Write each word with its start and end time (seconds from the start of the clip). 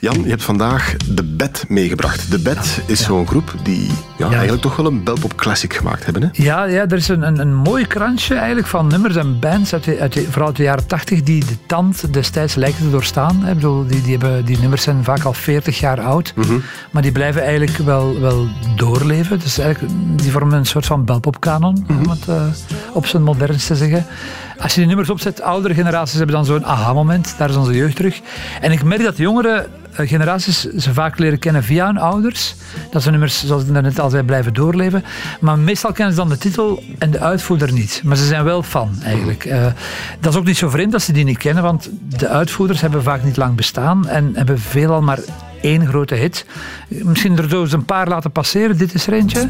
Jan, 0.00 0.22
je 0.22 0.28
hebt 0.28 0.42
vandaag 0.42 0.96
De 0.96 1.24
Bed 1.24 1.64
meegebracht. 1.68 2.30
De 2.30 2.38
Bed 2.38 2.82
is 2.86 3.04
zo'n 3.04 3.26
groep 3.26 3.54
die 3.62 3.90
ja, 4.18 4.30
eigenlijk 4.30 4.62
toch 4.62 4.76
wel 4.76 4.86
een 4.86 5.04
Belpop 5.04 5.34
classic 5.34 5.74
gemaakt 5.74 6.04
hebben. 6.04 6.22
Hè? 6.22 6.28
Ja, 6.32 6.64
ja, 6.64 6.80
er 6.80 6.92
is 6.92 7.08
een, 7.08 7.22
een, 7.22 7.38
een 7.38 7.54
mooi 7.54 7.86
krantje 7.86 8.34
eigenlijk 8.34 8.66
van 8.66 8.86
nummers 8.86 9.16
en 9.16 9.38
bands, 9.38 9.72
uit 9.72 9.84
de, 9.84 10.00
uit 10.00 10.12
de, 10.12 10.24
vooral 10.24 10.46
uit 10.46 10.56
de 10.56 10.62
jaren 10.62 10.86
tachtig, 10.86 11.22
die 11.22 11.44
de 11.44 11.66
tand 11.66 12.12
destijds 12.12 12.54
lijken 12.54 12.82
te 12.82 12.90
doorstaan. 12.90 13.46
Ik 13.46 13.54
bedoel, 13.54 13.86
die, 13.86 14.02
die, 14.02 14.10
hebben, 14.10 14.44
die 14.44 14.58
nummers 14.58 14.82
zijn 14.82 15.04
vaak 15.04 15.22
al 15.22 15.32
40 15.32 15.78
jaar 15.78 16.00
oud, 16.00 16.34
maar 16.90 17.02
die 17.02 17.12
blijven 17.12 17.42
eigenlijk 17.42 17.76
wel, 17.76 18.20
wel 18.20 18.48
doorleven. 18.76 19.38
Dus 19.38 19.58
eigenlijk, 19.58 19.94
die 20.16 20.30
vormen 20.30 20.58
een 20.58 20.66
soort 20.66 20.86
van 20.86 21.04
Belpop-kanon, 21.04 21.86
om 21.88 22.08
het 22.08 22.28
uh, 22.28 22.42
op 22.92 23.06
zijn 23.06 23.22
modernst 23.22 23.66
te 23.66 23.76
zeggen. 23.76 24.06
Als 24.58 24.72
je 24.72 24.78
die 24.78 24.88
nummers 24.88 25.10
opzet, 25.10 25.40
oudere 25.40 25.74
generaties 25.74 26.16
hebben 26.16 26.34
dan 26.34 26.44
zo'n 26.44 26.66
aha-moment. 26.66 27.34
Daar 27.38 27.48
is 27.48 27.56
onze 27.56 27.76
jeugd 27.76 27.96
terug. 27.96 28.20
En 28.60 28.72
ik 28.72 28.84
merk 28.84 29.02
dat 29.02 29.16
jongere 29.16 29.68
generaties 29.92 30.60
ze 30.60 30.92
vaak 30.92 31.18
leren 31.18 31.38
kennen 31.38 31.62
via 31.62 31.86
hun 31.86 31.98
ouders. 31.98 32.54
Dat 32.90 33.02
ze 33.02 33.10
nummers, 33.10 33.46
zoals 33.46 33.62
ik 33.62 33.68
net 33.68 33.98
al 33.98 34.10
zei, 34.10 34.22
blijven 34.22 34.54
doorleven. 34.54 35.04
Maar 35.40 35.58
meestal 35.58 35.92
kennen 35.92 36.14
ze 36.14 36.20
dan 36.20 36.28
de 36.28 36.38
titel 36.38 36.82
en 36.98 37.10
de 37.10 37.20
uitvoerder 37.20 37.72
niet. 37.72 38.00
Maar 38.04 38.16
ze 38.16 38.26
zijn 38.26 38.44
wel 38.44 38.62
fan, 38.62 38.98
eigenlijk. 39.04 39.44
Uh, 39.44 39.66
dat 40.20 40.32
is 40.32 40.38
ook 40.38 40.46
niet 40.46 40.56
zo 40.56 40.68
vreemd 40.68 40.92
dat 40.92 41.02
ze 41.02 41.12
die 41.12 41.24
niet 41.24 41.38
kennen, 41.38 41.62
want 41.62 41.90
de 42.18 42.28
uitvoerders 42.28 42.80
hebben 42.80 43.02
vaak 43.02 43.24
niet 43.24 43.36
lang 43.36 43.56
bestaan 43.56 44.08
en 44.08 44.30
hebben 44.34 44.60
veelal 44.60 45.02
maar 45.02 45.18
één 45.60 45.86
grote 45.86 46.14
hit. 46.14 46.46
Misschien 46.88 47.38
er 47.38 47.60
eens 47.60 47.72
een 47.72 47.84
paar 47.84 48.08
laten 48.08 48.32
passeren. 48.32 48.78
Dit 48.78 48.94
is 48.94 49.06
er 49.06 49.12
eentje. 49.12 49.48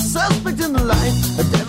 suspect 0.00 0.60
in 0.60 0.72
the 0.72 1.59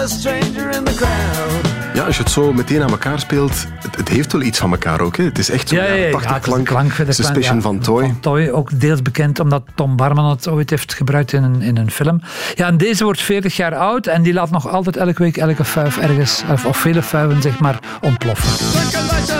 a 0.00 0.06
stranger 0.06 0.70
in 0.70 0.84
the 0.84 0.94
crowd. 0.94 1.94
Ja, 1.94 2.04
als 2.04 2.16
je 2.16 2.22
het 2.22 2.32
zo 2.32 2.52
meteen 2.52 2.82
aan 2.82 2.90
elkaar 2.90 3.20
speelt, 3.20 3.66
het, 3.78 3.96
het 3.96 4.08
heeft 4.08 4.32
wel 4.32 4.42
iets 4.42 4.58
van 4.58 4.70
elkaar 4.70 5.00
ook. 5.00 5.16
Hè? 5.16 5.24
Het 5.24 5.38
is 5.38 5.50
echt 5.50 5.68
zo'n 5.68 5.78
ja, 5.78 5.84
ja, 5.84 5.94
ja, 5.94 6.08
ja, 6.20 6.38
klank, 6.38 6.66
klank 6.66 6.92
Suspicion 7.08 7.56
ja, 7.56 7.62
van 7.62 7.78
Toy. 7.78 8.02
Van 8.06 8.20
Toy, 8.20 8.48
ook 8.48 8.80
deels 8.80 9.02
bekend 9.02 9.40
omdat 9.40 9.62
Tom 9.74 9.96
Barman 9.96 10.30
het 10.30 10.48
ooit 10.48 10.70
heeft 10.70 10.94
gebruikt 10.94 11.32
in 11.32 11.42
een, 11.42 11.62
in 11.62 11.76
een 11.76 11.90
film. 11.90 12.20
Ja, 12.54 12.66
en 12.66 12.76
deze 12.76 13.04
wordt 13.04 13.22
40 13.22 13.56
jaar 13.56 13.74
oud 13.74 14.06
en 14.06 14.22
die 14.22 14.32
laat 14.32 14.50
nog 14.50 14.68
altijd 14.68 14.96
elke 14.96 15.22
week 15.22 15.36
elke 15.36 15.64
fuif 15.64 15.98
ergens, 15.98 16.42
of, 16.50 16.64
of 16.64 16.76
vele 16.76 17.02
fuiven 17.02 17.42
zeg 17.42 17.58
maar, 17.58 17.78
ontploffen. 18.00 19.39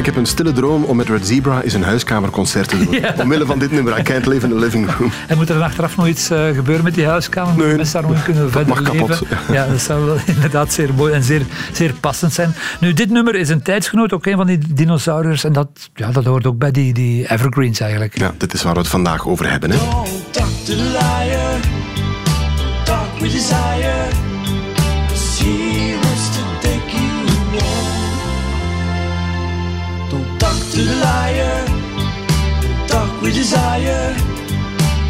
Ik 0.00 0.06
heb 0.06 0.16
een 0.16 0.26
stille 0.26 0.52
droom 0.52 0.84
om 0.84 0.96
met 0.96 1.08
Red 1.08 1.26
Zebra 1.26 1.62
eens 1.62 1.72
een 1.72 1.82
huiskamerconcert 1.82 2.68
te 2.68 2.78
doen. 2.84 2.88
Ja. 3.00 3.14
Omwille 3.18 3.46
van 3.46 3.58
dit 3.58 3.72
nummer, 3.72 3.98
I 3.98 4.02
Can't 4.02 4.26
Live 4.26 4.46
in 4.46 4.52
the 4.52 4.58
Living 4.58 4.90
Room. 4.98 5.12
En 5.26 5.36
moet 5.36 5.48
er 5.48 5.62
achteraf 5.62 5.96
nog 5.96 6.06
iets 6.06 6.30
uh, 6.30 6.46
gebeuren 6.54 6.84
met 6.84 6.94
die 6.94 7.06
huiskamer? 7.06 7.56
Nee, 7.56 7.76
mensen 7.76 8.02
daar 8.02 8.10
nog 8.10 8.22
kunnen 8.22 8.50
verder 8.50 8.68
mag 8.68 8.78
leven? 8.80 9.06
kapot. 9.06 9.22
Ja. 9.48 9.54
ja, 9.54 9.66
dat 9.66 9.80
zou 9.80 10.04
wel 10.04 10.16
inderdaad 10.34 10.72
zeer 10.72 10.94
mooi 10.94 11.12
en 11.12 11.22
zeer, 11.22 11.42
zeer 11.72 11.94
passend 12.00 12.32
zijn. 12.32 12.54
Nu, 12.80 12.92
dit 12.92 13.10
nummer 13.10 13.34
is 13.34 13.48
een 13.48 13.62
tijdsgenoot, 13.62 14.12
ook 14.12 14.26
een 14.26 14.36
van 14.36 14.46
die 14.46 14.58
dinosauriërs. 14.68 15.44
En 15.44 15.52
dat, 15.52 15.68
ja, 15.94 16.10
dat 16.10 16.24
hoort 16.24 16.46
ook 16.46 16.58
bij 16.58 16.70
die, 16.70 16.92
die 16.92 17.30
evergreens 17.30 17.80
eigenlijk. 17.80 18.18
Ja, 18.18 18.34
dit 18.36 18.52
is 18.52 18.62
waar 18.62 18.72
we 18.72 18.78
het 18.78 18.88
vandaag 18.88 19.28
over 19.28 19.50
hebben. 19.50 19.70
Hè. 19.70 19.76
Dr. 20.30 20.72
Liar, 20.72 21.60
talk 22.84 23.18
with 23.18 23.32
desire. 23.32 23.99
Desire. 33.32 34.14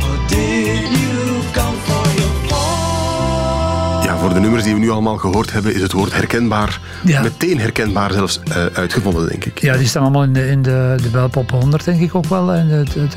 Or 0.03 0.17
did 0.29 0.81
you 0.81 1.41
come 1.53 1.77
for 1.85 2.07
your 2.15 2.33
fall? 2.47 4.05
Ja, 4.05 4.17
voor 4.19 4.35
de 4.35 4.41
nummers 4.41 4.63
die 4.63 4.75
we 4.75 4.81
nu 4.81 4.91
allemaal 4.91 5.17
gehoord 5.17 5.53
hebben, 5.53 5.75
is 5.75 5.83
het 5.83 5.93
woord 5.93 6.13
herkenbaar, 6.13 6.81
Ja. 7.05 7.23
meteen 7.23 7.59
herkenbaar 7.59 8.13
zelfs, 8.13 8.41
uh, 8.49 8.55
uitgevonden, 8.73 9.29
denk 9.29 9.45
ik. 9.45 9.61
Ja, 9.61 9.77
die 9.77 9.87
staan 9.87 10.03
allemaal 10.03 10.23
in 10.23 10.33
de, 10.33 10.49
in 10.49 10.63
de, 10.63 10.95
de 11.03 11.09
Belpop 11.09 11.51
100, 11.51 11.85
denk 11.85 12.01
ik 12.01 12.15
ook 12.15 12.27
wel. 12.27 12.53
En 12.53 12.69
het, 12.69 12.95
het, 12.95 13.17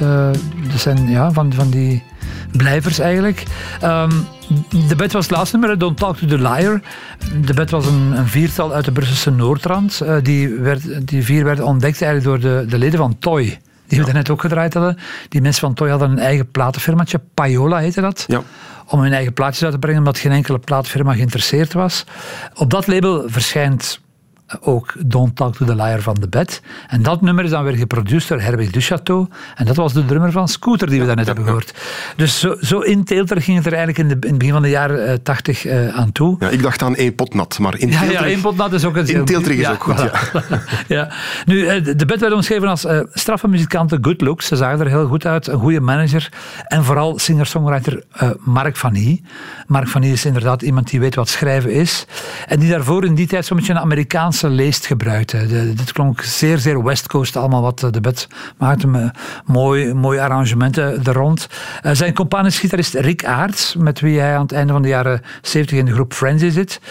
dat 0.72 0.80
zijn 0.80 1.10
ja, 1.10 1.32
van, 1.32 1.54
van 1.54 1.70
die 1.70 2.04
blijvers 2.52 3.00
eigenlijk. 3.00 3.44
Um, 3.84 4.12
de 4.88 4.96
bed 4.96 5.12
was 5.12 5.28
het 5.28 5.36
laatste 5.36 5.58
nummer, 5.58 5.78
Don't 5.78 5.98
Talk 5.98 6.18
to 6.18 6.28
the 6.28 6.38
Liar. 6.38 6.82
De 7.46 7.54
bed 7.54 7.70
was 7.70 7.86
een, 7.86 8.12
een 8.18 8.28
viertal 8.28 8.74
uit 8.74 8.86
de 8.86 8.92
Brusselse 8.92 9.32
Noordrand. 9.32 10.02
Uh, 10.04 10.16
die, 10.22 10.50
werd, 10.50 11.08
die 11.08 11.24
vier 11.24 11.44
werden 11.44 11.66
ontdekt 11.66 12.02
eigenlijk 12.02 12.42
door 12.42 12.52
de, 12.52 12.66
de 12.70 12.78
leden 12.78 12.98
van 13.00 13.16
Toy. 13.20 13.60
Die 13.88 14.00
we 14.00 14.06
daarnet 14.06 14.30
ook 14.30 14.42
gedraaid 14.42 14.74
hadden. 14.74 14.98
Die 15.30 15.42
mensen 15.42 15.62
van 15.62 15.74
Toy 15.74 15.90
hadden 15.90 16.12
een 16.12 16.20
eigen 16.20 16.52
platenfirmaatje. 16.52 17.22
Payola 17.34 17.78
heette 17.78 18.02
dat. 18.02 18.26
Ja. 18.28 18.42
Om 18.86 19.00
hun 19.00 19.14
eigen 19.14 19.34
plaatjes 19.34 19.64
uit 19.64 19.72
te 19.72 19.80
brengen, 19.80 20.00
omdat 20.00 20.18
geen 20.18 20.32
enkele 20.32 20.60
plaatfirma 20.60 21.14
geïnteresseerd 21.14 21.74
was. 21.74 22.06
Op 22.56 22.70
dat 22.70 22.88
label 22.88 23.24
verschijnt 23.26 24.02
ook 24.62 24.94
Don't 25.06 25.36
Talk 25.36 25.56
to 25.56 25.66
the 25.66 25.76
Liar 25.76 26.02
van 26.02 26.14
de 26.14 26.28
Bed. 26.28 26.62
En 26.88 27.04
dat 27.04 27.22
nummer 27.22 27.44
is 27.44 27.50
dan 27.50 27.64
weer 27.64 27.74
geproduceerd 27.74 28.28
door 28.28 28.42
Herwig 28.42 28.72
Duchateau. 28.72 29.28
En 29.56 29.66
dat 29.66 29.76
was 29.76 29.94
de 29.94 30.06
drummer 30.06 30.32
van 30.32 30.48
Scooter 30.48 30.90
die 30.90 31.00
we 31.00 31.06
daarnet 31.06 31.26
hebben 31.26 31.46
gehoord. 31.46 31.74
Dus 32.16 32.40
zo, 32.40 32.56
zo 32.62 32.80
inteelter 32.80 33.42
ging 33.42 33.58
het 33.58 33.66
er 33.66 33.74
eigenlijk 33.74 34.10
in, 34.10 34.20
de, 34.20 34.28
in 34.28 34.30
het 34.30 34.38
begin 34.38 34.54
van 34.54 34.62
de 34.62 34.70
jaren 34.70 35.10
uh, 35.10 35.16
80 35.24 35.66
uh, 35.66 35.88
aan 35.88 36.12
toe. 36.12 36.36
Ja, 36.40 36.50
ik 36.50 36.62
dacht 36.62 36.82
aan 36.82 36.96
één 36.96 37.16
pot 37.16 37.34
nat, 37.34 37.60
maar 37.60 37.80
ja, 37.80 38.04
ja, 38.04 38.26
één 38.26 38.42
pot 38.42 38.56
nat 38.56 38.74
is 38.74 38.86
ook 38.86 38.96
een 38.96 39.08
Inteelterig 39.08 39.58
is 39.58 39.64
ja, 39.64 39.72
ook 39.72 39.84
goed, 39.84 40.00
voilà. 40.00 40.12
ja. 40.32 40.48
ja. 40.96 41.12
Nu, 41.46 41.56
uh, 41.56 41.98
de 41.98 42.06
Bed 42.06 42.20
werd 42.20 42.34
omschreven 42.34 42.68
als 42.68 42.86
uh, 42.86 43.00
straffe 43.14 43.48
muzikanten, 43.48 43.98
good 44.02 44.22
looks. 44.22 44.48
Ze 44.48 44.56
zagen 44.56 44.80
er 44.80 44.88
heel 44.88 45.08
goed 45.08 45.26
uit, 45.26 45.48
een 45.48 45.60
goede 45.60 45.80
manager. 45.80 46.32
En 46.68 46.84
vooral 46.84 47.20
singer-songwriter 47.20 48.04
uh, 48.22 48.30
Mark 48.40 48.78
van 48.78 48.94
Hie. 48.94 49.24
Mark 49.68 49.88
van 49.88 50.02
Hie 50.02 50.14
is 50.14 50.26
inderdaad 50.26 50.62
iemand 50.62 50.90
die 50.90 51.00
weet 51.00 51.16
wat 51.16 51.30
schrijven 51.30 51.74
is. 51.74 52.06
En 52.48 52.60
die 52.60 52.70
daarvoor 52.70 53.06
in 53.06 53.16
die 53.16 53.28
tijd 53.28 53.46
zo'n 53.46 53.58
beetje 53.58 53.74
een 53.74 53.80
Amerikaanse 53.80 54.43
leest 54.50 54.86
gebruikte. 54.86 55.48
De, 55.48 55.74
dit 55.74 55.92
klonk 55.92 56.22
zeer, 56.22 56.58
zeer 56.58 56.84
West 56.84 57.08
Coast, 57.08 57.36
allemaal 57.36 57.62
wat 57.62 57.80
de 57.80 58.02
bed 58.02 58.28
maakte. 58.58 58.88
Me 58.88 59.12
mooi, 59.46 59.94
mooie 59.94 60.22
arrangementen 60.22 61.04
er 61.04 61.14
rond. 61.14 61.48
Uh, 61.86 61.92
zijn 61.92 62.14
compaan 62.14 62.46
is 62.46 62.60
gitarist 62.60 62.94
Rick 62.94 63.26
Aerts, 63.26 63.76
met 63.76 64.00
wie 64.00 64.20
hij 64.20 64.36
aan 64.36 64.42
het 64.42 64.52
einde 64.52 64.74
van 64.74 64.82
de 64.82 64.88
jaren 64.88 65.22
70 65.42 65.78
in 65.78 65.86
de 65.86 65.94
groep 65.94 66.14
Frenzy 66.14 66.50
zit. 66.50 66.82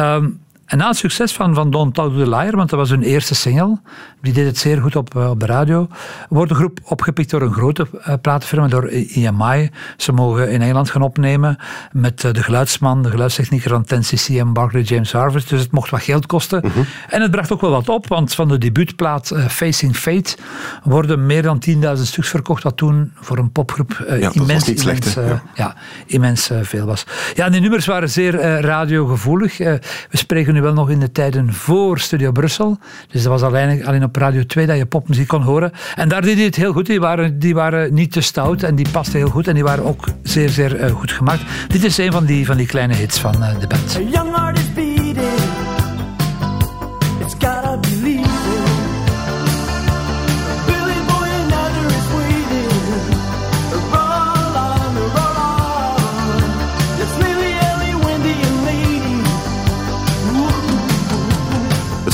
Um, 0.00 0.40
en 0.72 0.78
na 0.78 0.88
het 0.88 0.96
succes 0.96 1.32
van, 1.32 1.54
van 1.54 1.70
Don't 1.70 1.94
Talk 1.94 2.12
to 2.12 2.24
the 2.24 2.28
Liar, 2.28 2.56
want 2.56 2.70
dat 2.70 2.78
was 2.78 2.90
hun 2.90 3.02
eerste 3.02 3.34
single, 3.34 3.78
die 4.20 4.32
deed 4.32 4.46
het 4.46 4.58
zeer 4.58 4.80
goed 4.80 4.96
op, 4.96 5.16
op 5.16 5.40
de 5.40 5.46
radio, 5.46 5.88
wordt 6.28 6.48
de 6.48 6.54
groep 6.54 6.78
opgepikt 6.84 7.30
door 7.30 7.42
een 7.42 7.52
grote 7.52 7.86
uh, 7.92 8.14
platenfirma, 8.20 8.68
door 8.68 8.84
EMI. 8.84 9.70
Ze 9.96 10.12
mogen 10.12 10.50
in 10.50 10.62
Engeland 10.62 10.90
gaan 10.90 11.02
opnemen 11.02 11.56
met 11.90 12.24
uh, 12.24 12.32
de 12.32 12.42
geluidsman, 12.42 13.02
de 13.02 13.10
geluidstechnieker 13.10 13.70
van 13.70 13.84
10cc 13.84 14.36
en 14.36 14.52
Barclay 14.52 14.82
James 14.82 15.12
Harvest. 15.12 15.48
Dus 15.48 15.60
het 15.60 15.72
mocht 15.72 15.90
wat 15.90 16.02
geld 16.02 16.26
kosten. 16.26 16.60
-huh. 16.60 16.86
En 17.08 17.22
het 17.22 17.30
bracht 17.30 17.52
ook 17.52 17.60
wel 17.60 17.70
wat 17.70 17.88
op, 17.88 18.08
want 18.08 18.34
van 18.34 18.48
de 18.48 18.58
debuutplaat 18.58 19.32
Facing 19.48 19.96
Fate 19.96 20.36
worden 20.82 21.26
meer 21.26 21.42
dan 21.42 21.62
10.000 21.68 21.80
stuks 22.02 22.28
verkocht, 22.28 22.62
wat 22.62 22.76
toen 22.76 23.12
voor 23.14 23.38
een 23.38 23.52
popgroep 23.52 24.04
ja, 24.08 24.14
immens, 24.14 24.32
niet 24.32 24.40
immens, 24.40 24.80
slecht, 24.80 25.12
ja. 25.14 25.42
ja, 25.54 25.76
immens 26.06 26.50
veel 26.62 26.86
was. 26.86 27.06
Ja, 27.34 27.44
en 27.44 27.52
die 27.52 27.60
nummers 27.60 27.86
waren 27.86 28.10
zeer 28.10 28.60
radiogevoelig. 28.60 29.58
we 29.58 29.80
spreken 30.10 30.54
nu 30.54 30.61
wel 30.62 30.72
nog 30.72 30.90
in 30.90 31.00
de 31.00 31.12
tijden 31.12 31.52
voor 31.52 31.98
Studio 31.98 32.32
Brussel. 32.32 32.78
Dus 33.08 33.22
dat 33.22 33.32
was 33.32 33.42
alleen, 33.42 33.86
alleen 33.86 34.04
op 34.04 34.16
Radio 34.16 34.46
2 34.46 34.66
dat 34.66 34.76
je 34.76 34.86
popmuziek 34.86 35.28
kon 35.28 35.42
horen. 35.42 35.72
En 35.94 36.08
daar 36.08 36.22
deed 36.22 36.36
hij 36.36 36.44
het 36.44 36.56
heel 36.56 36.72
goed. 36.72 36.86
Die 36.86 37.00
waren, 37.00 37.38
die 37.38 37.54
waren 37.54 37.94
niet 37.94 38.12
te 38.12 38.20
stout 38.20 38.62
en 38.62 38.74
die 38.74 38.88
pasten 38.90 39.18
heel 39.18 39.28
goed. 39.28 39.48
En 39.48 39.54
die 39.54 39.62
waren 39.62 39.84
ook 39.84 40.04
zeer, 40.22 40.48
zeer 40.48 40.80
uh, 40.80 40.90
goed 40.90 41.12
gemaakt. 41.12 41.42
Dit 41.68 41.84
is 41.84 41.98
een 41.98 42.12
van 42.12 42.24
die, 42.24 42.46
van 42.46 42.56
die 42.56 42.66
kleine 42.66 42.94
hits 42.94 43.18
van 43.18 43.34
uh, 43.38 43.60
de 43.60 43.66
band. 43.66 43.98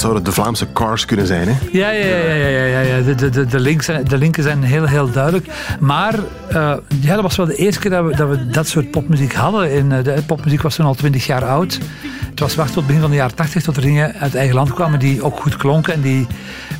Zouden 0.08 0.34
de 0.34 0.40
Vlaamse 0.40 0.72
Cars 0.72 1.04
kunnen 1.04 1.26
zijn, 1.26 1.48
hè? 1.48 1.54
Ja, 1.72 1.90
ja, 1.90 2.06
ja, 2.06 2.34
ja, 2.34 2.64
ja, 2.64 2.80
ja. 2.80 3.02
De, 3.02 3.30
de, 3.30 3.46
de, 3.46 3.60
links, 3.60 3.86
de 3.86 4.18
linken 4.18 4.42
zijn 4.42 4.62
heel, 4.62 4.86
heel 4.86 5.10
duidelijk. 5.10 5.46
Maar 5.80 6.14
uh, 6.14 6.74
ja, 7.00 7.14
dat 7.14 7.22
was 7.22 7.36
wel 7.36 7.46
de 7.46 7.54
eerste 7.54 7.80
keer 7.80 7.90
dat 7.90 8.04
we 8.04 8.16
dat, 8.16 8.28
we 8.28 8.46
dat 8.46 8.66
soort 8.66 8.90
popmuziek 8.90 9.34
hadden. 9.34 9.72
In, 9.72 9.88
de 9.88 10.22
popmuziek 10.26 10.62
was 10.62 10.74
toen 10.74 10.86
al 10.86 10.94
twintig 10.94 11.26
jaar 11.26 11.44
oud. 11.44 11.78
Het 12.30 12.40
was 12.40 12.54
wacht 12.54 12.72
tot 12.72 12.86
begin 12.86 13.00
van 13.00 13.10
de 13.10 13.16
jaren 13.16 13.34
80 13.34 13.62
tot 13.62 13.76
er 13.76 13.82
dingen 13.82 14.14
uit 14.14 14.34
eigen 14.34 14.54
land 14.54 14.74
kwamen 14.74 14.98
die 14.98 15.22
ook 15.22 15.40
goed 15.40 15.56
klonken. 15.56 15.92
En 15.92 16.00
die 16.00 16.26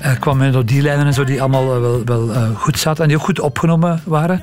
uh, 0.02 0.10
kwamen 0.18 0.52
door 0.52 0.64
die 0.64 0.82
lijnen 0.82 1.06
en 1.06 1.14
zo 1.14 1.24
die 1.24 1.40
allemaal 1.40 1.80
wel, 1.80 2.04
wel 2.04 2.30
goed 2.54 2.78
zaten. 2.78 3.02
En 3.02 3.08
die 3.08 3.16
ook 3.16 3.24
goed 3.24 3.40
opgenomen 3.40 4.00
waren. 4.04 4.42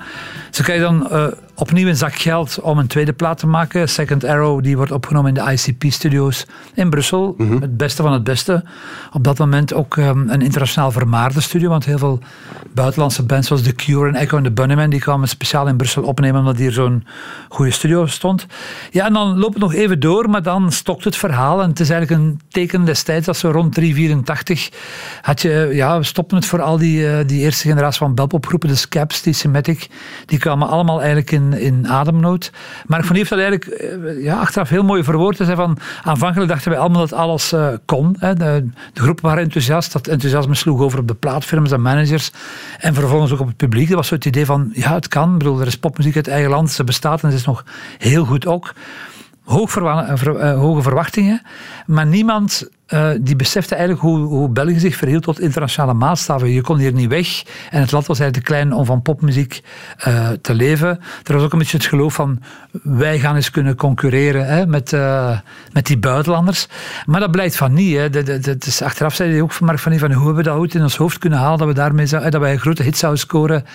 Zo 0.50 0.64
kan 0.64 0.76
je 0.76 0.82
dan 0.82 1.08
opnieuw 1.56 1.88
een 1.88 1.96
zak 1.96 2.16
geld 2.16 2.60
om 2.60 2.78
een 2.78 2.88
tweede 2.88 3.14
plaat 3.14 3.38
te 3.38 3.48
maken. 3.48 3.90
Second 3.90 4.24
Arrow, 4.24 4.64
die 4.64 4.78
wordt 4.78 4.92
opgenomen 4.92 5.36
in 5.36 5.44
de 5.44 5.52
ICP-studio's 5.52 6.46
in 6.74 6.90
Brussel. 6.90 7.34
Mm 7.38 7.48
-hmm. 7.48 7.62
Het 7.62 7.78
beste 7.78 8.02
van 8.02 8.14
het 8.14 8.24
beste. 8.24 8.64
Op 9.12 9.24
dat 9.24 9.38
moment 9.38 9.74
ook 9.74 9.96
um, 9.96 10.30
een 10.30 10.42
internationaal 10.42 10.92
vermaarde 10.92 11.42
studio, 11.42 11.70
want 11.70 11.86
heel 11.86 11.98
veel 11.98 12.20
buitenlandse 12.74 13.24
bands 13.24 13.48
zoals 13.48 13.62
The 13.64 13.74
Cure 13.74 14.08
en 14.08 14.16
Echo 14.16 14.36
and 14.36 14.46
the 14.46 14.52
Bunnymen, 14.52 14.90
die 14.90 15.00
kwamen 15.00 15.28
speciaal 15.28 15.68
in 15.68 15.78
Brussel 15.78 16.04
opnemen 16.04 16.40
omdat 16.40 16.58
hier 16.58 16.72
zo'n 16.72 17.06
goede 17.50 17.72
studio 17.72 18.06
stond. 18.06 18.46
Ja, 18.92 19.06
en 19.06 19.14
dan 19.14 19.38
loopt 19.38 19.54
het 19.54 19.64
nog 19.64 19.74
even 19.74 20.00
door, 20.00 20.30
maar 20.30 20.44
dan 20.44 20.72
stokt 20.72 21.04
het 21.04 21.16
verhaal. 21.16 21.62
En 21.62 21.70
het 21.70 21.80
is 21.80 21.90
eigenlijk 21.90 22.22
een 22.22 22.40
teken 22.50 22.86
destijds, 22.86 23.26
dat 23.26 23.38
zo 23.38 23.52
rond 23.52 23.74
384 23.74 24.70
had 25.22 25.42
je, 25.42 25.70
ja, 25.72 25.98
we 25.98 26.04
stopten 26.04 26.38
het 26.38 26.46
voor 26.46 26.62
al 26.62 26.78
die, 26.78 27.00
uh, 27.00 27.18
die 27.26 27.40
eerste 27.40 27.68
generatie 27.68 28.00
van 28.00 28.16
belpopgroepen, 28.16 28.70
de 28.70 28.76
Scaps, 28.76 29.22
die 29.22 29.34
Semitic, 29.34 29.90
die 30.26 30.40
kwamen 30.40 30.68
allemaal 30.68 30.98
eigenlijk 30.98 31.32
in 31.32 31.45
in, 31.54 31.88
ademnood. 31.88 32.52
Maar 32.86 33.04
Van 33.06 33.16
heeft 33.16 33.30
dat 33.30 33.40
eigenlijk 33.40 33.72
eh, 33.72 34.24
ja, 34.24 34.40
achteraf 34.40 34.70
heel 34.70 34.84
mooi 34.84 35.04
verwoord. 35.04 35.38
Van, 35.38 35.78
aanvankelijk 36.04 36.50
dachten 36.50 36.70
wij 36.70 36.80
allemaal 36.80 37.00
dat 37.00 37.14
alles 37.14 37.54
uh, 37.54 37.68
kon. 37.86 38.16
Hè. 38.20 38.34
De, 38.34 38.70
de 38.94 39.02
groepen 39.02 39.26
waren 39.26 39.44
enthousiast. 39.44 39.92
Dat 39.92 40.08
enthousiasme 40.08 40.56
sloeg 40.56 40.80
over 40.80 41.00
op 41.00 41.08
de 41.08 41.14
plaatfirms 41.14 41.72
en 41.72 41.82
managers. 41.82 42.32
En 42.80 42.94
vervolgens 42.94 43.32
ook 43.32 43.40
op 43.40 43.48
het 43.48 43.58
publiek. 43.58 43.88
Dat 43.88 43.98
was 43.98 44.08
zo 44.08 44.16
het 44.16 44.26
idee 44.26 44.46
van, 44.46 44.70
ja, 44.74 44.94
het 44.94 45.08
kan. 45.08 45.32
Ik 45.32 45.38
bedoel, 45.38 45.60
er 45.62 45.68
is 45.68 45.78
popmuziek 45.78 46.16
uit 46.16 46.28
eigen 46.28 46.50
land. 46.50 46.72
Ze 46.72 46.84
bestaat 46.84 47.24
en 47.24 47.32
ze 47.32 47.38
is 47.38 47.46
nog 47.46 47.64
heel 47.98 48.26
goed 48.26 48.46
ook. 48.46 48.74
Hoog 49.44 49.76
uh, 49.76 50.58
hoge 50.58 50.82
verwachtingen. 50.82 51.42
Maar 51.86 52.06
niemand 52.06 52.70
uh, 52.94 53.10
die 53.22 53.36
besefte 53.36 53.76
eigenlijk 53.76 54.06
hoe, 54.06 54.18
hoe 54.18 54.50
België 54.50 54.80
zich 54.80 54.96
verhield 54.96 55.24
tot 55.24 55.40
internationale 55.40 55.94
maatstaven. 55.94 56.50
Je 56.50 56.62
kon 56.62 56.78
hier 56.78 56.94
niet 56.94 57.10
weg. 57.10 57.44
En 57.70 57.82
het 57.82 57.92
land 57.92 58.06
was 58.06 58.20
eigenlijk 58.20 58.48
te 58.48 58.54
klein 58.54 58.74
om 58.74 58.86
van 58.86 59.02
popmuziek 59.02 59.62
uh, 60.08 60.30
te 60.30 60.54
leven. 60.54 61.00
Er 61.24 61.34
was 61.34 61.44
ook 61.44 61.54
een 61.54 61.60
beetje 61.60 61.78
het 61.78 61.86
geloof 61.86 62.14
van 62.14 62.42
wij 62.84 63.20
gaan 63.20 63.36
eens 63.36 63.50
kunnen 63.52 63.76
concurreren 63.76 64.48
hè, 64.48 64.68
met, 64.68 64.92
uh, 64.92 65.40
met 65.72 65.86
die 65.86 65.98
buitenlanders. 65.98 66.68
Maar 67.06 67.20
dat 67.20 67.32
blijkt 67.32 67.56
van 67.56 67.74
niet. 67.74 67.98
Hè. 67.98 68.10
Achteraf 68.86 69.16
zei 69.16 69.32
hij 69.32 69.42
ook 69.42 69.52
van 69.52 69.66
Mark 69.66 69.80
van, 69.80 70.00
van 70.00 70.12
hoe 70.12 70.26
hebben 70.26 70.44
we 70.44 70.50
dat 70.50 70.60
ooit 70.60 70.76
in 70.76 70.82
ons 70.82 70.98
hoofd 70.98 71.18
kunnen 71.18 71.40
halen 71.40 71.58
dat 71.58 71.68
we 71.68 71.74
daarmee 71.74 72.06
zou, 72.06 72.30
dat 72.30 72.42
wij 72.42 72.52
een 72.52 72.60
grote 72.60 72.84
hit 72.84 72.98
zouden 72.98 73.22
scoren 73.22 73.66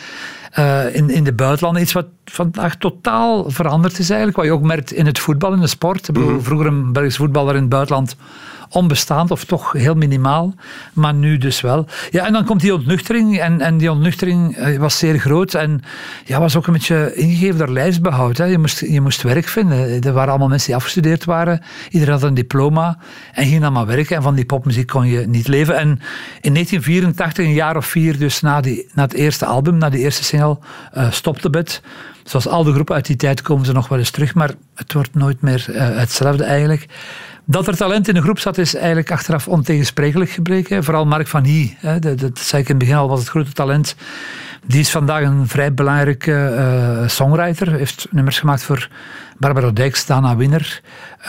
in, 0.93 1.11
in 1.11 1.25
de 1.25 1.33
buitenlanden. 1.33 1.83
Iets 1.83 1.93
wat 1.93 2.07
vandaag 2.25 2.77
totaal 2.77 3.51
veranderd 3.51 3.99
is 3.99 4.09
eigenlijk. 4.09 4.37
Wat 4.37 4.47
je 4.47 4.53
ook 4.53 4.63
merkt 4.63 4.93
in 4.93 5.07
het 5.07 5.19
voetbal, 5.19 5.53
in 5.53 5.61
de 5.61 5.67
sport. 5.67 6.09
Ik 6.09 6.15
bedoel, 6.15 6.41
vroeger 6.41 6.67
een 6.67 6.93
Belgisch 6.93 7.17
voetballer 7.17 7.55
in 7.55 7.61
het 7.61 7.71
buitenland 7.71 8.17
onbestaand 8.71 9.31
of 9.31 9.45
toch 9.45 9.73
heel 9.73 9.95
minimaal, 9.95 10.55
maar 10.93 11.15
nu 11.15 11.39
dus 11.39 11.61
wel. 11.61 11.87
Ja, 12.11 12.27
en 12.27 12.33
dan 12.33 12.45
komt 12.45 12.61
die 12.61 12.75
ontnuchtering 12.75 13.39
en, 13.39 13.61
en 13.61 13.79
die 13.79 13.91
ontnuchtering 13.91 14.57
eh, 14.57 14.79
was 14.79 14.99
zeer 14.99 15.19
groot 15.19 15.55
en 15.55 15.83
ja, 16.25 16.41
was 16.41 16.57
ook 16.57 16.67
een 16.67 16.73
beetje 16.73 17.15
ingegeven 17.15 17.59
door 17.59 17.69
lijstbehoud. 17.69 18.37
Hè. 18.37 18.45
Je, 18.45 18.59
moest, 18.59 18.81
je 18.81 19.01
moest 19.01 19.23
werk 19.23 19.49
vinden. 19.49 20.03
Er 20.03 20.13
waren 20.13 20.29
allemaal 20.29 20.49
mensen 20.49 20.67
die 20.67 20.77
afgestudeerd 20.77 21.25
waren. 21.25 21.63
Iedereen 21.91 22.15
had 22.15 22.23
een 22.23 22.35
diploma 22.35 22.99
en 23.33 23.47
ging 23.47 23.61
dan 23.61 23.73
maar 23.73 23.87
werken 23.87 24.17
en 24.17 24.23
van 24.23 24.35
die 24.35 24.47
popmuziek 24.47 24.87
kon 24.87 25.07
je 25.07 25.27
niet 25.27 25.49
leven. 25.49 25.77
En 25.77 25.89
in 26.41 26.53
1984, 26.53 27.45
een 27.45 27.53
jaar 27.53 27.77
of 27.77 27.87
vier 27.87 28.19
dus 28.19 28.41
na, 28.41 28.61
die, 28.61 28.89
na 28.95 29.03
het 29.03 29.13
eerste 29.13 29.47
album, 29.47 29.79
na 29.79 29.91
die 29.91 30.01
eerste 30.01 30.25
single, 30.25 30.59
uh, 30.97 31.11
stopte 31.11 31.49
het. 31.51 31.83
Zoals 32.31 32.49
al 32.49 32.65
de 32.65 32.73
groepen 32.73 32.95
uit 32.95 33.07
die 33.07 33.17
tijd 33.17 33.43
komen 33.43 33.67
ze 33.67 33.73
nog 33.73 33.89
wel 33.89 33.99
eens 33.99 34.11
terug, 34.11 34.35
maar 34.35 34.51
het 34.75 34.93
wordt 34.93 35.15
nooit 35.15 35.41
meer 35.43 35.67
uh, 35.69 35.77
hetzelfde 35.77 36.45
eigenlijk. 36.45 36.87
Dat 37.45 37.67
er 37.67 37.77
talent 37.77 38.09
in 38.09 38.15
de 38.15 38.23
groep 38.23 38.39
zat, 38.39 38.59
is 38.59 38.75
eigenlijk 38.75 39.11
achteraf 39.11 39.49
ontegensprekelijk 39.49 40.31
gebleken. 40.31 40.85
Vooral 40.85 41.07
Mark 41.07 41.27
van 41.27 41.45
Hie, 41.45 41.77
dat, 42.01 42.19
dat 42.19 42.39
zei 42.39 42.63
ik 42.63 42.69
in 42.69 42.75
het 42.75 42.85
begin 42.85 42.95
al, 42.95 43.09
was 43.09 43.19
het 43.19 43.29
grote 43.29 43.53
talent. 43.53 43.95
Die 44.67 44.81
is 44.81 44.91
vandaag 44.91 45.23
een 45.23 45.49
vrij 45.49 45.75
belangrijke 45.75 46.55
uh, 47.03 47.09
songwriter. 47.09 47.73
Heeft 47.73 48.07
nummers 48.11 48.39
gemaakt 48.39 48.63
voor 48.63 48.89
Barbara 49.39 49.71
Dijks, 49.71 50.07
Dana 50.07 50.37
Winner, 50.37 50.81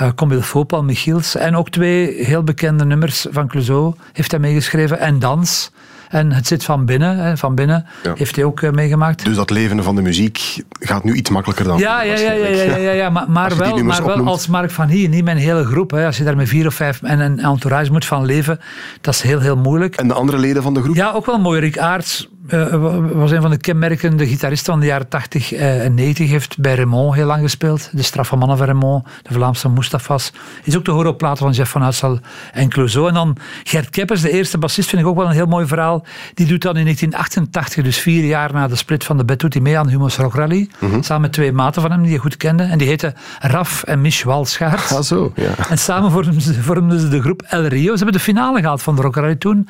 uh, 0.01 0.09
Combil 0.15 0.41
Fopal, 0.41 0.83
Michiels. 0.83 1.35
En 1.35 1.55
ook 1.55 1.69
twee 1.69 2.25
heel 2.25 2.43
bekende 2.43 2.85
nummers 2.85 3.25
van 3.31 3.47
Clouseau 3.47 3.95
heeft 4.13 4.31
hij 4.31 4.39
meegeschreven. 4.39 4.99
En 4.99 5.19
Dans. 5.19 5.71
En 6.11 6.31
het 6.31 6.47
zit 6.47 6.63
van 6.63 6.85
binnen. 6.85 7.37
Van 7.37 7.55
binnen 7.55 7.85
ja. 8.03 8.13
heeft 8.15 8.35
hij 8.35 8.45
ook 8.45 8.71
meegemaakt. 8.71 9.25
Dus 9.25 9.35
dat 9.35 9.49
leven 9.49 9.83
van 9.83 9.95
de 9.95 10.01
muziek 10.01 10.63
gaat 10.79 11.03
nu 11.03 11.13
iets 11.13 11.29
makkelijker 11.29 11.65
dan 11.65 11.77
Ja, 11.77 12.03
ja, 12.03 12.17
ja, 12.17 12.31
ja, 12.31 12.47
ja, 12.47 12.75
ja, 12.75 12.91
ja, 12.91 13.09
maar, 13.09 13.31
maar 13.31 13.57
wel, 13.57 13.77
maar 13.77 14.05
wel 14.05 14.27
als 14.27 14.47
Mark 14.47 14.71
van 14.71 14.87
Hier, 14.87 15.09
niet 15.09 15.23
mijn 15.23 15.37
hele 15.37 15.65
groep. 15.65 15.91
Hè. 15.91 16.05
Als 16.05 16.17
je 16.17 16.23
daar 16.23 16.35
met 16.35 16.49
vier 16.49 16.67
of 16.67 16.73
vijf 16.73 17.01
en 17.01 17.19
een 17.19 17.39
entourage 17.39 17.91
moet 17.91 18.05
van 18.05 18.25
leven, 18.25 18.59
dat 19.01 19.13
is 19.13 19.21
heel, 19.21 19.39
heel 19.39 19.57
moeilijk. 19.57 19.95
En 19.95 20.07
de 20.07 20.13
andere 20.13 20.37
leden 20.37 20.63
van 20.63 20.73
de 20.73 20.81
groep? 20.81 20.95
Ja, 20.95 21.11
ook 21.11 21.25
wel 21.25 21.39
mooi. 21.39 21.59
Rick 21.59 21.77
Aarts 21.77 22.29
uh, 22.53 23.11
was 23.13 23.31
een 23.31 23.41
van 23.41 23.51
de 23.51 23.57
kenmerkende 23.57 24.27
gitaristen 24.27 24.71
van 24.71 24.81
de 24.81 24.85
jaren 24.85 25.07
80 25.07 25.53
uh, 25.53 25.85
en 25.85 25.93
90. 25.93 26.29
Heeft 26.29 26.57
bij 26.57 26.75
Raymond 26.75 27.15
heel 27.15 27.25
lang 27.25 27.41
gespeeld. 27.41 27.89
De 27.91 28.03
straffe 28.03 28.35
mannen 28.35 28.57
van 28.57 28.65
Raymond, 28.65 29.05
de 29.21 29.33
Vlaamse 29.33 29.69
Mustafas. 29.69 30.33
Is 30.63 30.77
ook 30.77 30.85
de 30.85 30.91
horen 30.91 31.09
op 31.09 31.17
platen 31.17 31.45
van 31.45 31.51
Jeff 31.51 31.71
van 31.71 31.83
Uitsel 31.83 32.19
en 32.53 32.69
Clouseau. 32.69 33.07
En 33.07 33.13
dan 33.13 33.37
Gert 33.63 33.89
Keppers, 33.89 34.21
de 34.21 34.31
eerste 34.31 34.57
bassist, 34.57 34.89
vind 34.89 35.01
ik 35.01 35.07
ook 35.07 35.15
wel 35.15 35.25
een 35.25 35.31
heel 35.31 35.45
mooi 35.45 35.65
verhaal. 35.65 36.05
Die 36.33 36.45
doet 36.45 36.61
dan 36.61 36.77
in 36.77 36.83
1988, 36.83 37.83
dus 37.83 37.97
vier 37.97 38.23
jaar 38.25 38.53
na 38.53 38.67
de 38.67 38.75
split 38.75 39.03
van 39.03 39.17
de 39.17 39.23
hij 39.49 39.61
mee 39.61 39.77
aan 39.77 39.87
Humo's 39.87 40.17
Rock 40.17 40.33
Rally. 40.33 40.69
Mm 40.79 40.91
-hmm. 40.91 41.03
Samen 41.03 41.21
met 41.21 41.33
twee 41.33 41.51
maten 41.51 41.81
van 41.81 41.91
hem 41.91 42.01
die 42.01 42.11
je 42.11 42.17
goed 42.17 42.37
kende. 42.37 42.63
En 42.63 42.77
die 42.77 42.87
heten 42.87 43.13
Raf 43.39 43.83
en 43.83 44.01
Mich 44.01 44.23
Walschaert. 44.23 44.91
Ah, 44.91 45.01
zo, 45.01 45.31
ja. 45.35 45.69
En 45.69 45.77
samen 45.77 46.11
vormden 46.11 46.41
ze, 46.41 46.53
vormden 46.53 46.99
ze 46.99 47.07
de 47.07 47.21
groep 47.21 47.41
El 47.41 47.65
Rio. 47.65 47.91
Ze 47.91 47.95
hebben 47.95 48.13
de 48.13 48.19
finale 48.19 48.61
gehad 48.61 48.81
van 48.81 48.95
de 48.95 49.01
Rock 49.01 49.15
Rally 49.15 49.35
toen. 49.35 49.67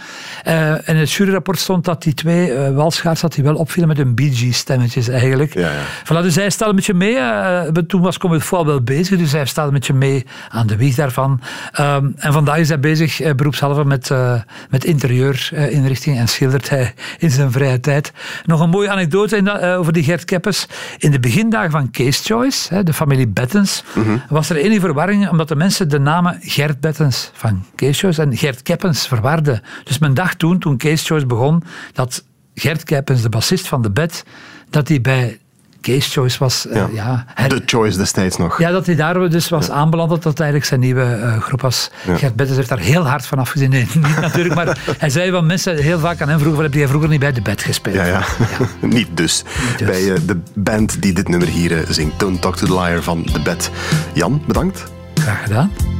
Uh, 0.47 0.71
en 0.71 0.81
in 0.85 0.95
het 0.95 1.11
juryrapport 1.11 1.59
stond 1.59 1.85
dat 1.85 2.03
die 2.03 2.13
twee 2.13 2.49
uh, 2.49 2.70
Walschaert 2.73 3.17
zat 3.17 3.33
die 3.33 3.43
wel 3.43 3.55
opvielen 3.55 3.87
met 3.87 3.97
hun 3.97 4.15
Bee 4.15 4.35
Gees 4.35 4.57
stemmetjes 4.57 5.07
eigenlijk. 5.07 5.53
Ja, 5.53 5.71
ja. 5.71 5.83
Voilà, 6.03 6.21
dus 6.21 6.35
hij 6.35 6.49
stelde 6.49 6.71
een 6.71 6.75
beetje 6.75 6.93
mee. 6.93 7.15
Uh, 7.15 7.61
toen 7.87 8.01
was 8.01 8.17
Comedy 8.17 8.43
Foil 8.43 8.65
wel 8.65 8.81
bezig, 8.81 9.17
dus 9.17 9.31
hij 9.31 9.45
stelde 9.45 9.69
een 9.69 9.75
beetje 9.75 9.93
mee 9.93 10.25
aan 10.49 10.67
de 10.67 10.75
wieg 10.75 10.95
daarvan. 10.95 11.41
Um, 11.79 12.13
en 12.17 12.33
vandaag 12.33 12.57
is 12.57 12.67
hij 12.67 12.79
bezig, 12.79 13.21
uh, 13.21 13.33
beroepshalve, 13.33 13.85
met, 13.85 14.09
uh, 14.09 14.41
met 14.69 14.85
interieurinrichting 14.85 16.17
en 16.17 16.27
schildert 16.27 16.69
hij 16.69 16.93
in 17.17 17.31
zijn 17.31 17.51
vrije 17.51 17.79
tijd. 17.79 18.11
Nog 18.45 18.59
een 18.59 18.69
mooie 18.69 18.89
anekdote 18.89 19.37
in 19.37 19.43
dat, 19.43 19.63
over 19.63 19.93
die 19.93 20.03
Gert 20.03 20.25
Keppes. 20.25 20.67
In 20.97 21.11
de 21.11 21.19
begindagen 21.19 21.71
van 21.71 21.91
Case 21.91 22.23
Choice, 22.23 22.73
hè, 22.73 22.83
de 22.83 22.93
familie 22.93 23.27
Bettens, 23.27 23.83
mm 23.95 24.03
-hmm. 24.03 24.21
was 24.29 24.49
er 24.49 24.55
enige 24.55 24.79
verwarring 24.79 25.29
omdat 25.29 25.47
de 25.47 25.55
mensen 25.55 25.89
de 25.89 25.99
namen 25.99 26.37
Gert 26.41 26.79
Bettens 26.79 27.31
van 27.33 27.65
Case 27.75 27.99
Choice 27.99 28.21
en 28.21 28.37
Gert 28.37 28.61
Keppens 28.61 29.07
verwarden. 29.07 29.61
Dus 29.83 29.99
men 29.99 30.13
dacht 30.13 30.39
toen, 30.39 30.59
toen 30.59 30.77
Case 30.77 31.05
Choice 31.05 31.25
begon, 31.25 31.63
dat 31.93 32.23
Gert 32.55 32.83
Kuipens, 32.83 33.21
de 33.21 33.29
bassist 33.29 33.67
van 33.67 33.81
de 33.81 33.91
bed, 33.91 34.23
dat 34.69 34.87
hij 34.87 35.01
bij 35.01 35.39
Case 35.81 36.09
Choice 36.09 36.39
was. 36.39 36.65
Uh, 36.65 36.83
ja. 36.93 37.25
de 37.47 37.61
Choice 37.65 37.97
destijds 37.97 38.37
nog. 38.37 38.59
Ja, 38.59 38.71
dat 38.71 38.85
hij 38.85 38.95
daar 38.95 39.29
dus 39.29 39.49
was 39.49 39.67
ja. 39.67 39.73
aanbeland, 39.73 40.09
dat 40.09 40.23
dat 40.23 40.39
eigenlijk 40.39 40.69
zijn 40.69 40.79
nieuwe 40.79 41.17
uh, 41.17 41.41
groep 41.41 41.61
was. 41.61 41.91
Ja. 42.07 42.17
Gert 42.17 42.35
Bettens 42.35 42.57
heeft 42.57 42.69
daar 42.69 42.79
heel 42.79 43.07
hard 43.07 43.25
van 43.25 43.39
afgezien. 43.39 43.69
Nee, 43.71 43.87
niet 43.93 44.19
natuurlijk, 44.19 44.55
maar 44.55 44.77
hij 44.97 45.09
zei 45.09 45.31
van 45.31 45.45
mensen 45.45 45.77
heel 45.77 45.99
vaak 45.99 46.21
aan 46.21 46.29
hem 46.29 46.39
vroegen, 46.39 46.63
heb 46.63 46.73
jij 46.73 46.87
vroeger 46.87 47.09
niet 47.09 47.19
bij 47.19 47.31
de 47.31 47.41
bed 47.41 47.61
gespeeld? 47.61 47.95
Ja, 47.95 48.05
ja. 48.05 48.23
niet, 48.87 49.07
dus. 49.13 49.43
niet, 49.69 49.77
dus. 49.77 49.87
Bij 49.87 50.01
uh, 50.01 50.17
de 50.25 50.39
band 50.53 51.01
die 51.01 51.13
dit 51.13 51.27
nummer 51.27 51.47
hier 51.47 51.85
zingt, 51.89 52.19
Don't 52.19 52.41
Talk 52.41 52.55
to 52.55 52.65
the 52.65 52.73
Liar 52.73 53.01
van 53.01 53.23
The 53.23 53.39
Bed. 53.39 53.71
Jan, 54.13 54.43
bedankt. 54.47 54.83
Graag 55.13 55.43
gedaan. 55.43 55.90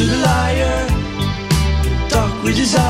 To 0.00 0.06
the 0.06 0.16
liar 0.16 0.80
we 2.42 2.54
desire? 2.54 2.89